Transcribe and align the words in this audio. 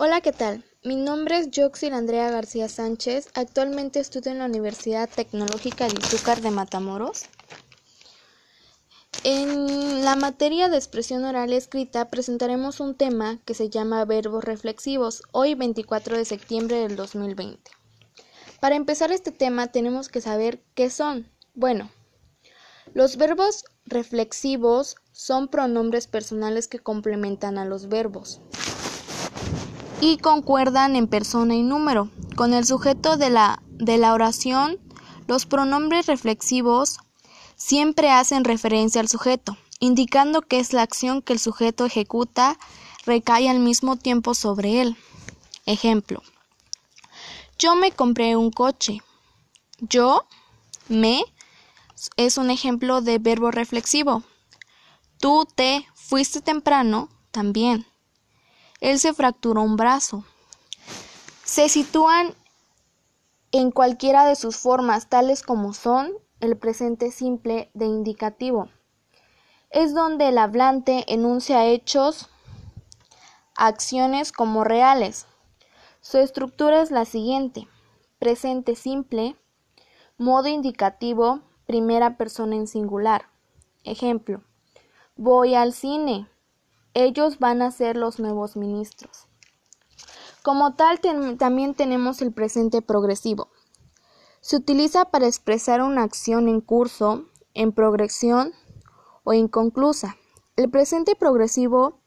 Hola, 0.00 0.20
¿qué 0.20 0.30
tal? 0.30 0.62
Mi 0.84 0.94
nombre 0.94 1.38
es 1.38 1.48
Joxil 1.52 1.92
Andrea 1.92 2.30
García 2.30 2.68
Sánchez. 2.68 3.30
Actualmente 3.34 3.98
estudio 3.98 4.30
en 4.30 4.38
la 4.38 4.44
Universidad 4.44 5.08
Tecnológica 5.08 5.88
de 5.88 5.94
Izúcar 5.98 6.40
de 6.40 6.52
Matamoros. 6.52 7.24
En 9.24 10.04
la 10.04 10.14
materia 10.14 10.68
de 10.68 10.76
expresión 10.76 11.24
oral 11.24 11.52
escrita 11.52 12.10
presentaremos 12.10 12.78
un 12.78 12.94
tema 12.94 13.40
que 13.44 13.54
se 13.54 13.70
llama 13.70 14.04
verbos 14.04 14.44
reflexivos, 14.44 15.24
hoy 15.32 15.56
24 15.56 16.16
de 16.16 16.24
septiembre 16.24 16.76
del 16.76 16.94
2020. 16.94 17.68
Para 18.60 18.76
empezar 18.76 19.10
este 19.10 19.32
tema 19.32 19.66
tenemos 19.66 20.08
que 20.08 20.20
saber 20.20 20.62
qué 20.76 20.90
son. 20.90 21.28
Bueno, 21.54 21.90
los 22.94 23.16
verbos 23.16 23.64
reflexivos 23.84 24.94
son 25.10 25.48
pronombres 25.48 26.06
personales 26.06 26.68
que 26.68 26.78
complementan 26.78 27.58
a 27.58 27.64
los 27.64 27.88
verbos 27.88 28.40
y 30.00 30.18
concuerdan 30.18 30.96
en 30.96 31.08
persona 31.08 31.54
y 31.54 31.62
número. 31.62 32.08
Con 32.36 32.54
el 32.54 32.64
sujeto 32.64 33.16
de 33.16 33.30
la, 33.30 33.62
de 33.70 33.98
la 33.98 34.12
oración, 34.12 34.78
los 35.26 35.46
pronombres 35.46 36.06
reflexivos 36.06 36.98
siempre 37.56 38.10
hacen 38.10 38.44
referencia 38.44 39.00
al 39.00 39.08
sujeto, 39.08 39.56
indicando 39.80 40.42
que 40.42 40.60
es 40.60 40.72
la 40.72 40.82
acción 40.82 41.22
que 41.22 41.32
el 41.32 41.38
sujeto 41.38 41.84
ejecuta 41.84 42.58
recae 43.04 43.48
al 43.48 43.58
mismo 43.58 43.96
tiempo 43.96 44.34
sobre 44.34 44.80
él. 44.80 44.96
Ejemplo. 45.66 46.22
Yo 47.58 47.74
me 47.74 47.90
compré 47.90 48.36
un 48.36 48.50
coche. 48.50 49.02
Yo, 49.80 50.26
me, 50.88 51.22
es 52.16 52.38
un 52.38 52.50
ejemplo 52.50 53.00
de 53.00 53.18
verbo 53.18 53.50
reflexivo. 53.50 54.22
Tú 55.18 55.46
te 55.52 55.86
fuiste 55.94 56.40
temprano, 56.40 57.08
también. 57.32 57.86
Él 58.80 58.98
se 58.98 59.12
fracturó 59.12 59.62
un 59.62 59.76
brazo. 59.76 60.24
Se 61.44 61.68
sitúan 61.68 62.34
en 63.50 63.70
cualquiera 63.70 64.26
de 64.26 64.36
sus 64.36 64.56
formas, 64.56 65.08
tales 65.08 65.42
como 65.42 65.72
son 65.72 66.12
el 66.40 66.56
presente 66.56 67.10
simple 67.10 67.70
de 67.74 67.86
indicativo. 67.86 68.68
Es 69.70 69.94
donde 69.94 70.28
el 70.28 70.38
hablante 70.38 71.04
enuncia 71.12 71.66
hechos, 71.66 72.28
acciones 73.56 74.32
como 74.32 74.64
reales. 74.64 75.26
Su 76.00 76.18
estructura 76.18 76.80
es 76.80 76.90
la 76.90 77.04
siguiente. 77.04 77.68
Presente 78.18 78.76
simple, 78.76 79.36
modo 80.16 80.48
indicativo, 80.48 81.40
primera 81.66 82.16
persona 82.16 82.56
en 82.56 82.66
singular. 82.66 83.28
Ejemplo. 83.84 84.42
Voy 85.16 85.54
al 85.54 85.72
cine. 85.72 86.28
Ellos 87.00 87.38
van 87.38 87.62
a 87.62 87.70
ser 87.70 87.96
los 87.96 88.18
nuevos 88.18 88.56
ministros. 88.56 89.28
Como 90.42 90.74
tal, 90.74 90.98
también 91.38 91.74
tenemos 91.74 92.20
el 92.22 92.32
presente 92.32 92.82
progresivo. 92.82 93.50
Se 94.40 94.56
utiliza 94.56 95.04
para 95.04 95.28
expresar 95.28 95.80
una 95.80 96.02
acción 96.02 96.48
en 96.48 96.60
curso, 96.60 97.26
en 97.54 97.70
progresión 97.70 98.52
o 99.22 99.32
inconclusa. 99.32 100.16
El 100.56 100.70
presente 100.70 101.14
progresivo 101.14 102.00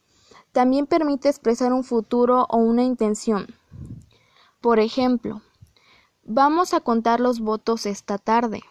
también 0.52 0.88
permite 0.88 1.30
expresar 1.30 1.72
un 1.72 1.86
futuro 1.86 2.46
o 2.50 2.58
una 2.58 2.84
intención. 2.84 3.48
Por 4.60 4.82
ejemplo, 4.82 5.42
vamos 6.26 6.74
a 6.74 6.82
contar 6.82 7.22
los 7.22 7.40
votos 7.40 7.86
esta 7.86 8.18
tarde. 8.18 8.62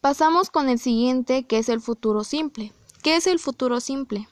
Pasamos 0.00 0.48
con 0.48 0.70
el 0.70 0.78
siguiente, 0.78 1.46
que 1.46 1.58
es 1.58 1.68
el 1.68 1.82
futuro 1.82 2.24
simple. 2.24 2.72
¿Qué 3.04 3.16
es 3.16 3.26
el 3.26 3.38
futuro 3.38 3.80
simple? 3.80 4.30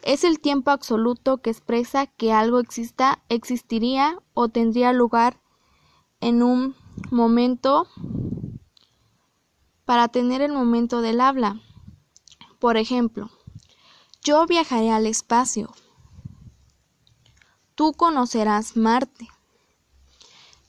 Es 0.00 0.24
el 0.24 0.40
tiempo 0.40 0.70
absoluto 0.70 1.36
que 1.36 1.50
expresa 1.50 2.06
que 2.06 2.32
algo 2.32 2.60
exista, 2.60 3.22
existiría 3.28 4.18
o 4.32 4.48
tendría 4.48 4.94
lugar 4.94 5.38
en 6.22 6.42
un 6.42 6.74
momento 7.10 7.86
para 9.84 10.08
tener 10.08 10.40
el 10.40 10.50
momento 10.50 11.02
del 11.02 11.20
habla. 11.20 11.60
Por 12.58 12.78
ejemplo, 12.78 13.28
yo 14.22 14.46
viajaré 14.46 14.90
al 14.90 15.06
espacio. 15.06 15.74
Tú 17.74 17.92
conocerás 17.92 18.78
Marte. 18.78 19.28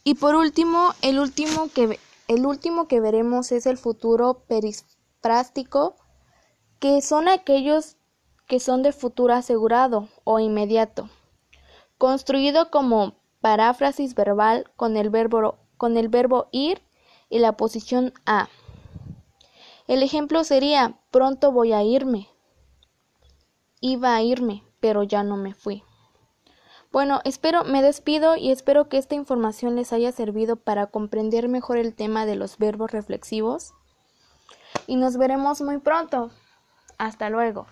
Y 0.04 0.16
por 0.16 0.36
último, 0.36 0.94
el 1.02 1.18
último 1.18 1.70
que, 1.74 1.98
el 2.28 2.46
último 2.46 2.90
que 2.90 3.00
veremos 3.00 3.54
es 3.54 3.68
el 3.68 3.78
futuro 3.78 4.44
perisprástico 4.50 5.96
que 6.80 7.02
son 7.02 7.28
aquellos 7.28 7.98
que 8.48 8.60
son 8.60 8.82
de 8.82 8.92
futuro 8.92 9.34
asegurado 9.34 10.08
o 10.24 10.40
inmediato, 10.40 11.10
construido 11.98 12.72
como 12.72 13.16
paráfrasis 13.42 14.16
verbal 14.16 14.70
con 14.76 14.98
el 14.98 15.10
verbo, 15.10 15.58
con 15.78 15.98
el 15.98 16.10
verbo 16.10 16.48
ir 16.52 16.82
y 17.30 17.40
la 17.40 17.58
posición 17.58 18.14
a. 18.26 18.50
El 19.88 20.04
ejemplo 20.04 20.44
sería 20.44 20.98
pronto 21.12 21.52
voy 21.52 21.74
a 21.74 21.84
irme. 21.84 22.28
Iba 23.80 24.16
a 24.16 24.22
irme, 24.22 24.64
pero 24.80 25.04
ya 25.04 25.24
no 25.24 25.38
me 25.38 25.54
fui. 25.54 25.84
Bueno, 26.92 27.22
espero, 27.26 27.64
me 27.64 27.82
despido 27.82 28.38
y 28.38 28.52
espero 28.52 28.90
que 28.90 28.98
esta 28.98 29.16
información 29.16 29.76
les 29.76 29.94
haya 29.94 30.12
servido 30.12 30.56
para 30.56 30.88
comprender 30.88 31.48
mejor 31.48 31.78
el 31.78 31.94
tema 31.94 32.26
de 32.26 32.36
los 32.36 32.58
verbos 32.58 32.92
reflexivos. 32.92 33.74
Y 34.88 34.96
nos 34.96 35.18
veremos 35.18 35.62
muy 35.62 35.80
pronto. 35.80 36.32
Hasta 36.98 37.30
luego. 37.30 37.68